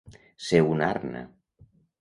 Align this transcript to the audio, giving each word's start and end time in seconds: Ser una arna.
Ser 0.45 0.61
una 0.69 0.89
arna. 0.95 1.23